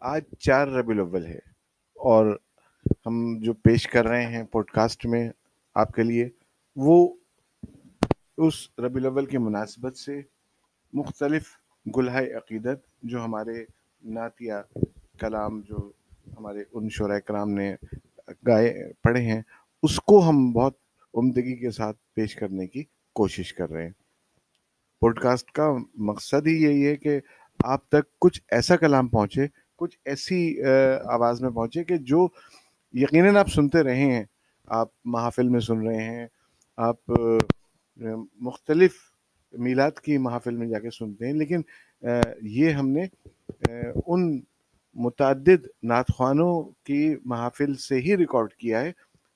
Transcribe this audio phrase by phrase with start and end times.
[0.00, 1.38] آج چار ربی الاول ہے
[1.96, 2.36] اور
[3.06, 5.30] ہم جو پیش کر رہے ہیں پوڈ کاسٹ میں
[5.74, 6.28] آپ کے لیے،
[6.76, 7.14] وہ
[8.36, 10.20] اس ربی الاول کی مناسبت سے
[10.92, 11.42] مختلف
[11.96, 13.64] گلہ عقیدت جو ہمارے
[14.04, 14.52] نعتیہ
[15.20, 15.90] کلام جو
[16.38, 17.74] ہمارے ان شعراء کرام نے
[18.46, 19.42] گائے، پڑھے ہیں،
[19.82, 20.74] اس کو ہم بہت
[21.14, 23.92] عمدگی کے ساتھ پیش کرنے کی کوشش کر رہے ہیں۔
[25.00, 27.20] پوڈ کاسٹ کا مقصد ہی یہی ہے کہ
[27.64, 29.46] آپ تک کچھ ایسا کلام پہنچے
[29.78, 30.40] کچھ ایسی
[31.12, 32.26] آواز میں پہنچے کہ جو
[32.94, 34.24] یقیناً آپ سنتے رہے ہیں،
[34.68, 36.26] آپ محافل میں سن رہے ہیں،
[36.78, 37.10] آپ
[38.40, 38.94] مختلف
[39.54, 41.62] میلاد کی محافل میں جا کے سنتے ہیں، لیکن
[42.42, 43.06] یہ ہم نے
[44.06, 44.40] ان
[44.96, 48.92] متعدد نعت خوانوں کی محافل سے ہی ریکارڈ کیا ہے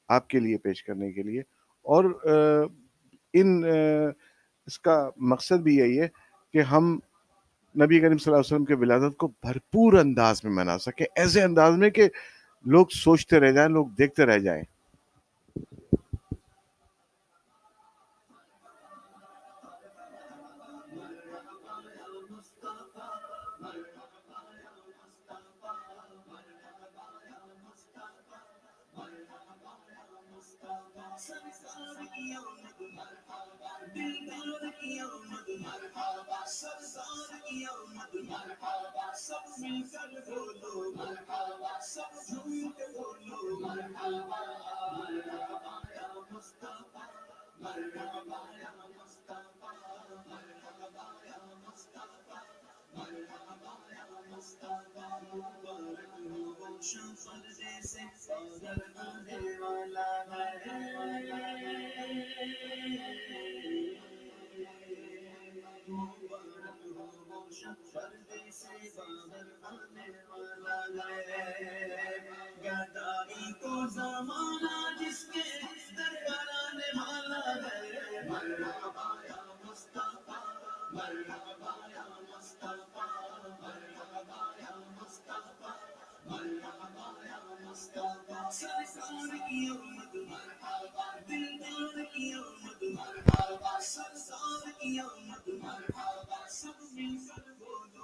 [0.08, 1.40] آپ کے لیے پیش کرنے کے لیے۔
[1.84, 2.04] اور
[3.34, 3.62] ان
[4.66, 4.98] اس کا
[5.30, 6.08] مقصد بھی یہی ہے
[6.54, 6.98] کہ ہم
[7.74, 11.42] نبی کریم صلی اللہ علیہ وسلم کے ولادت کو بھرپور انداز میں منا سکیں ایسے
[11.42, 12.08] انداز میں کہ
[12.64, 14.62] لوگ سوچتے رہ جائیں، لوگ دیکھتے رہ جائیں۔
[47.60, 48.40] مرحبا
[51.26, 52.38] يا مصطفى
[52.96, 54.06] مرحبا يا
[54.36, 57.59] مصطفى مبارك هو شمس الجنة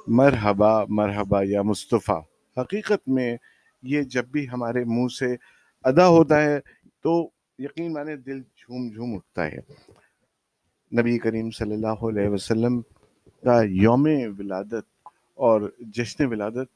[0.06, 2.22] مرحبا مرحبا یا مصطفیٰ۔
[2.56, 3.36] حقیقت میں
[3.82, 5.36] یہ جب بھی ہمارے منہ سے
[5.84, 6.60] ادا ہوتا ہے
[7.02, 9.58] تو یقین مانے دل جھوم جھوم اٹھتا ہے۔
[11.00, 12.80] نبی کریم صلی اللہ علیہ وسلم
[13.42, 14.08] کا یوم
[14.38, 16.68] ولادت اور جشن ولادت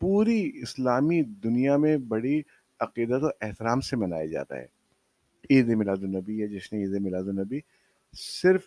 [0.00, 2.42] پوری اسلامی دنیا میں بڑی
[2.80, 4.66] عقیدت و احترام سے منایا جاتا ہے۔
[5.50, 7.60] عید میلاد النبی یا جشن عید میلاد النبی
[8.12, 8.62] صرف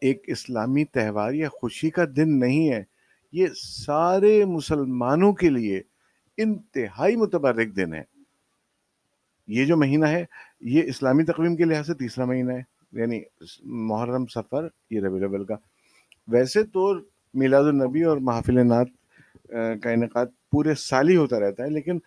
[0.00, 2.91] ایک اسلامی تہوار یا خوشی کا دن نہیں ہے
[3.32, 5.80] یہ سارے مسلمانوں کے لیے
[6.38, 8.02] انتہائی متبرک دن ہے۔
[9.48, 10.24] یہ جو مہینہ ہے،
[10.60, 12.62] یہ اسلامی تقویم کے لحاظ سے تیسرا مہینہ ہے
[12.92, 13.20] یعنی
[13.88, 15.56] محرم سفر، یہ ربی الاول کا۔
[16.28, 16.92] ویسے تو
[17.34, 18.88] میلاد النبی اور محافل نعت
[19.82, 21.98] کا انعقاد پورے سال ہی ہوتا رہتا ہے، لیکن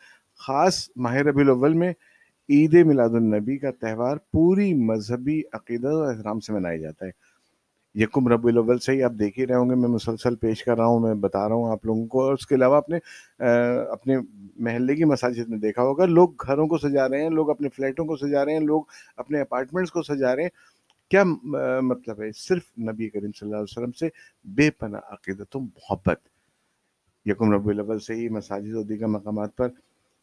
[0.48, 1.94] خاص ماہ ربی الاول میں
[2.50, 7.12] عید میلاد النبی کا تہوار پوری مذہبی عقیدت و احترام سے منایا جاتا ہے۔
[7.96, 10.78] یکم ربی الاول سے ہی آپ دیکھ ہی رہے ہوں گے، میں مسلسل پیش کر
[10.78, 12.98] رہا ہوں، میں بتا رہا ہوں آپ لوگوں کو۔ اور اس کے علاوہ اپنے
[13.92, 14.18] اپنے
[14.56, 18.06] محلے کی مساجد میں دیکھا ہوگا۔ لوگ گھروں کو سجا رہے ہیں، لوگ اپنے فلیٹوں
[18.06, 18.84] کو سجا رہے ہیں، لوگ
[19.18, 20.50] اپنے اپارٹمنٹس کو سجا رہے ہیں۔
[21.10, 21.24] کیا
[21.82, 24.10] مطلب ہے، صرف نبی کریم صلی اللہ علیہ وسلم سے
[24.46, 26.20] بے پناہ عقیدت و محبت۔
[27.26, 29.70] یکم ربی الاول سے ہی مساجد و دیگر مقامات پر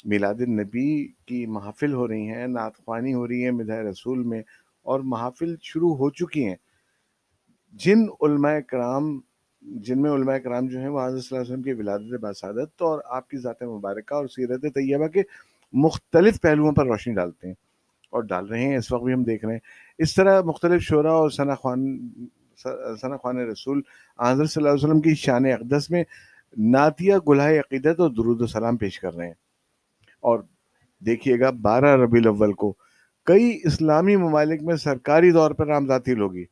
[0.04, 4.42] میلاد النبی کی محافل ہو رہی ہیں، نعت خوانی ہو رہی ہیں مدح رسول میں،
[4.82, 6.56] اور محافل شروع ہو چکی ہیں۔
[7.72, 9.20] جن علماء کرام،
[9.62, 12.82] جن میں علماء کرام جو ہیں، وہ حضرت صلی اللہ علیہ وسلم کی ولادت باسعادت
[12.82, 15.22] اور آپ کی ذات مبارکہ اور سیرت طیبہ کے
[15.72, 17.54] مختلف پہلوؤں پر روشنی ڈالتے ہیں
[18.10, 19.60] اور ڈال رہے ہیں، اس وقت بھی ہم دیکھ رہے ہیں۔
[19.98, 22.08] اس طرح مختلف شعراء اور ثنا خوان
[23.00, 23.80] ثنا خوان رسول
[24.20, 26.04] حضرت صلی اللہ علیہ وسلم کی شان اقدس میں
[26.56, 29.34] نعتیہ گلہ عقیدت اور درود و سلام پیش کر رہے ہیں۔
[30.20, 30.38] اور
[31.06, 32.74] دیکھیے گا، بارہ ربی الاول کو
[33.24, 36.44] کئی اسلامی ممالک میں سرکاری طور پر رامزاتی لوگی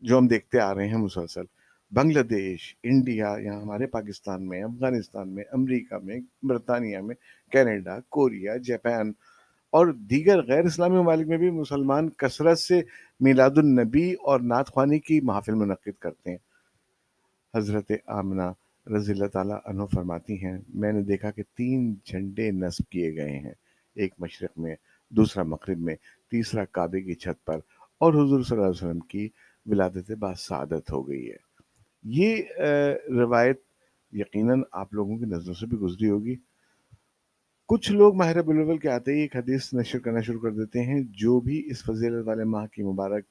[0.00, 1.44] جو ہم دیکھتے آ رہے ہیں مسلسل،
[1.92, 7.14] بنگلہ دیش، انڈیا یا ہمارے پاکستان میں، افغانستان میں، امریکہ میں، برطانیہ میں،
[7.52, 9.12] کینیڈا، کوریا، جاپان
[9.70, 12.80] اور دیگر غیر اسلامی ممالک میں بھی مسلمان کثرت سے
[13.20, 16.38] میلاد النبی اور نعت خوانی کی محافل منعقد کرتے ہیں۔
[17.54, 18.52] حضرت آمنہ
[18.86, 23.38] رضی اللہ تعالیٰ عنہ فرماتی ہیں، میں نے دیکھا کہ تین جھنڈے نصب کیے گئے
[23.38, 23.52] ہیں۔
[23.94, 24.74] ایک مشرق میں،
[25.10, 25.94] دوسرا مغرب میں،
[26.30, 27.58] تیسرا کعبے کی چھت پر
[27.98, 29.28] اور حضور صلی اللہ علیہ وسلم کی
[29.68, 31.36] ولادت با سعادت ہو گئی ہے۔
[32.04, 32.42] یہ
[33.18, 33.60] روایت
[34.12, 36.36] یقیناً آپ لوگوں کی نظروں سے بھی گزری ہوگی۔
[37.68, 40.82] کچھ لوگ ماہ ربیع الاول کے آتے ہی ایک حدیث نشر کرنا شروع کر دیتے
[40.82, 43.24] ہیں، جو بھی اس فضیلت والے ماہ کی مبارک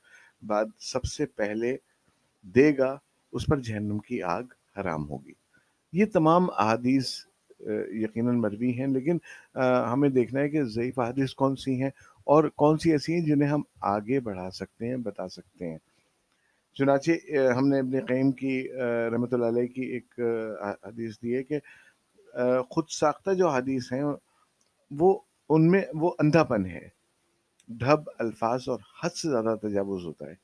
[0.47, 1.75] بعد سب سے پہلے
[2.55, 2.95] دے گا،
[3.33, 4.43] اس پر جہنم کی آگ
[4.77, 5.33] حرام ہوگی۔
[5.93, 7.13] یہ تمام احادیث
[8.01, 9.17] یقیناً مروی ہیں، لیکن
[9.91, 11.89] ہمیں دیکھنا ہے کہ ضعیف احادیث کون سی ہیں
[12.27, 13.61] اور کون سی ایسی ہیں جنہیں ہم
[13.95, 15.77] آگے بڑھا سکتے ہیں، بتا سکتے ہیں۔
[16.77, 17.11] چنانچہ
[17.57, 18.67] ہم نے ابن قیم کی
[19.11, 20.19] رحمۃ اللہ علیہ کی ایک
[20.83, 21.59] حدیث دی ہے کہ
[22.69, 24.03] خود ساختہ جو حدیث ہیں،
[24.91, 25.19] وہ
[25.49, 26.87] ان میں، وہ اندھا پن ہے۔
[27.67, 30.35] ڈھب، الفاظ اور حد سے زیادہ تجاوز ہوتا ہے۔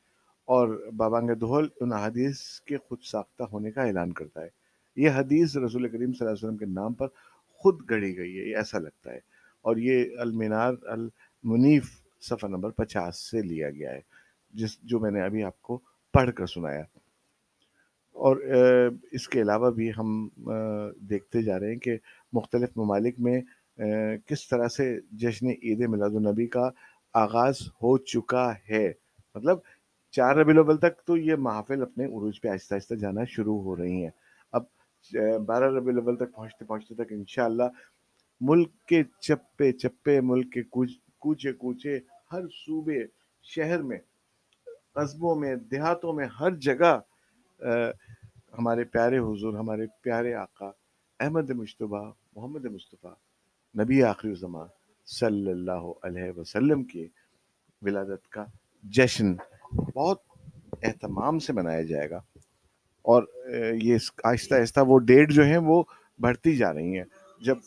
[0.46, 4.50] اور بابانگ دہل ان حدیث کے خود ساختہ ہونے کا اعلان کرتا ہے۔
[4.96, 7.08] یہ حدیث رسول کریم صلی اللہ علیہ وسلم کے نام پر
[7.48, 9.20] خود گڑی گئی ہے، یہ ایسا لگتا ہے۔
[9.62, 11.90] اور یہ المینار المنیف
[12.22, 14.02] صفحہ نمبر پچاس سے لیا گیا ہے،
[14.52, 15.82] جس، جو میں نے ابھی آپ کو
[16.14, 16.84] پڑھ کر سنایا۔
[18.16, 18.38] اور
[19.12, 20.28] اس کے علاوہ بھی ہم
[21.10, 21.98] دیکھتے جا رہے ہیں کہ
[22.34, 23.40] مختلف ممالک میں
[24.28, 24.86] کس طرح سے
[25.22, 26.70] جشن عید میلاد النبی کا
[27.14, 28.92] آغاز ہو چکا ہے۔
[29.36, 29.58] مطلب
[30.14, 33.76] چار ربی الاول تک تو یہ محافل اپنے عروج پہ آہستہ آہستہ جانا شروع ہو
[33.76, 34.10] رہی ہیں۔
[34.54, 34.64] اب
[35.46, 37.64] بارہ ربی الاول تک پہنچتے پہنچتے تک انشاءاللہ
[38.42, 42.00] ملک کے چپے چپے، ملک کے کوچے کوچے
[42.32, 43.00] ہر صوبے
[43.44, 43.98] شہر میں
[44.94, 47.00] قصبوں میں، دیہاتوں میں، ہر جگہ
[48.58, 50.70] ہمارے پیارے حضور، ہمارے پیارے آقا
[51.20, 53.14] احمد مشتبہ، محمد مصطفیٰ،
[53.84, 54.68] نبی آخری زمان
[55.06, 57.08] صلی اللہ علیہ وسلم کی
[57.82, 58.46] ولادت کا
[58.84, 59.36] جشن
[59.96, 60.22] بہت
[60.84, 62.20] اہتمام سے منایا جائے گا۔
[63.02, 63.24] اور
[63.82, 65.84] یہ آہستہ آہستہ وہ ڈیٹ جو ہیں وہ
[66.20, 67.06] بڑھتی جا رہی ہیں۔
[67.42, 67.58] جب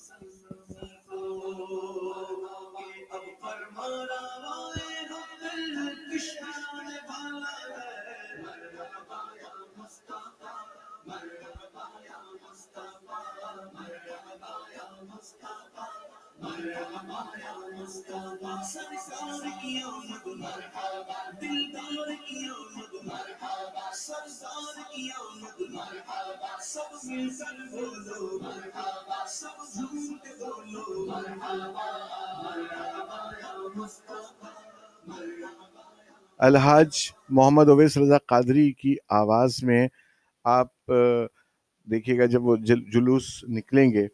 [36.41, 39.89] الحاج محمد اویس رضا قادری کی آواز میں
[40.45, 40.69] آپ
[41.87, 44.07] دیکھیے گا جب وہ جلوس نکلیں گے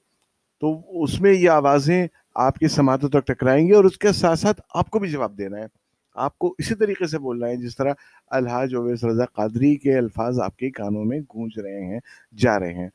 [0.62, 4.38] تو اس میں یہ آوازیں آپ کی سماعتوں تک ٹکرائیں گے اور اس کے ساتھ
[4.38, 5.66] ساتھ آپ کو بھی جواب دینا ہے۔
[6.14, 7.92] آپ کو اسی طریقے سے بولنا ہے جس طرح
[8.26, 12.00] الحاج اویس رضا قادری کے الفاظ آپ کے کانوں میں گونج رہے ہیں،
[12.36, 12.88] جا رہے ہیں۔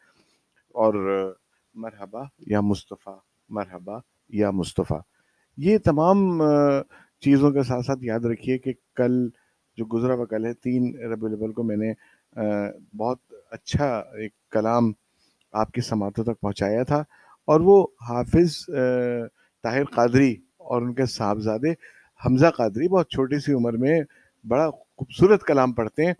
[0.70, 0.94] اور
[1.74, 3.18] مرحبا یا مصطفیٰ،
[3.50, 3.98] مرحبا
[4.30, 5.00] یا مصطفیٰ۔
[5.58, 6.42] یہ تمام
[7.20, 9.30] چیزوں کے ساتھ ساتھ یاد رکھیے کہ کل
[9.78, 11.94] جو گزرا ہوا کل ہے، تین ربی الاول کو میں نے
[12.98, 13.18] بہت
[13.52, 14.92] اچھا ایک کلام
[15.52, 17.04] آپ کی سماعتوں تک پہنچایا تھا۔
[17.48, 18.66] اور وہ حافظ
[19.64, 21.72] طاہر قادری اور ان کے صاحبزادے
[22.26, 24.02] حمزہ قادری بہت چھوٹی سی عمر میں
[24.48, 26.14] بڑا خوبصورت کلام پڑھتے ہیں۔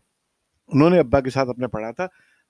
[0.68, 2.08] انہوں نے ابا کے ساتھ اپنے پڑھا تھا۔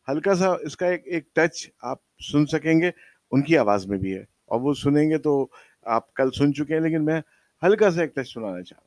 [0.08, 1.98] ہلکا سا اس کا ایک ایک ٹچ آپ
[2.32, 2.92] سن سکیں گے۔
[3.32, 5.48] ان کی آواز میں بھی ہے۔ اور وہ سنیں گے تو
[5.82, 7.22] آپ کل سن چکے ہیں، لیکن میں
[7.64, 8.87] ہلکا سا ایک ٹچ سنانا چاہ رہا ہوں۔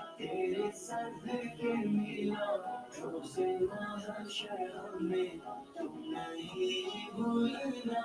[0.21, 1.25] تیرے سد
[1.57, 2.45] کے ملا
[2.97, 5.29] روز محشر میں
[5.73, 8.03] تم نہیں بھولنا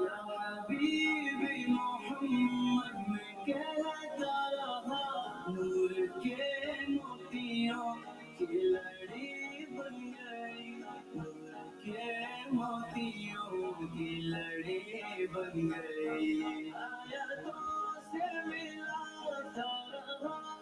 [0.00, 5.02] یا حبیب محمد میں کہتا رہا
[5.48, 6.50] نور کے
[6.88, 7.94] موتیوں
[8.38, 10.70] کی لڑی بن گئی۔
[11.14, 11.52] نور
[11.84, 12.08] کے
[12.52, 17.24] موتیوں کی لڑی بن گئی آیا
[18.02, 20.53] سے ملا تھا رہا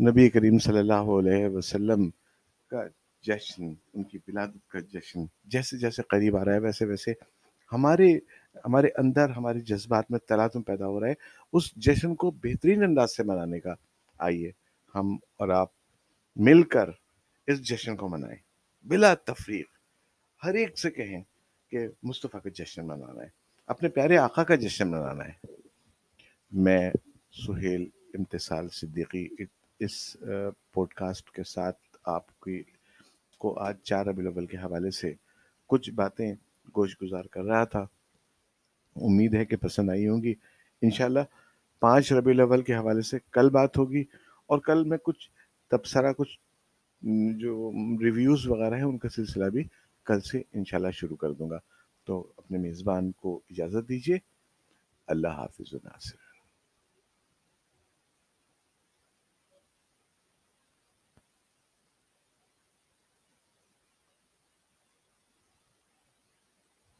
[0.00, 2.10] نبی کریم صلی اللہ علیہ وسلم
[2.70, 2.82] کا
[3.22, 7.12] جشن، ان کی ولادت کا جشن، جیسے جیسے قریب آ رہا ہے، ویسے ویسے
[7.72, 8.18] ہمارے
[8.64, 11.14] ہمارے اندر، ہمارے جذبات میں تلاتم پیدا ہو رہا ہے۔
[11.52, 13.74] اس جشن کو بہترین انداز سے منانے کا۔
[14.18, 14.52] آئیے
[14.94, 15.68] ہم اور آپ
[16.36, 16.90] مل کر
[17.46, 18.38] اس جشن کو منائیں۔
[18.84, 19.66] بلا تفریق،
[20.44, 21.22] ہر ایک سے کہیں
[21.70, 23.28] کہ مصطفیٰ کا جشن منانا ہے۔
[23.66, 25.53] اپنے پیارے آقا کا جشن منانا ہے۔
[26.54, 26.90] میں
[27.32, 29.28] سہیل امتصال صدیقی
[29.78, 30.16] اس
[30.72, 32.62] پوڈ کاسٹ کے ساتھ آپ کی
[33.38, 35.12] کو آج چار ربی الاول کے حوالے سے
[35.66, 36.34] کچھ باتیں
[36.76, 37.86] گوش گزار کر رہا تھا۔
[38.96, 40.34] امید ہے کہ پسند آئی ہوں گی۔
[40.82, 41.20] انشاءاللہ
[41.80, 44.04] پانچ ربی الاول کے حوالے سے کل بات ہوگی
[44.46, 45.28] اور کل میں کچھ
[45.70, 46.38] تبصرہ، کچھ
[47.38, 47.70] جو
[48.04, 49.64] ریویوز وغیرہ ہیں ان کا سلسلہ بھی
[50.04, 51.58] کل سے انشاءاللہ شروع کر دوں گا۔
[52.04, 54.18] تو اپنے میزبان کو اجازت دیجیے
[55.06, 56.23] اللہ حافظ و ناصر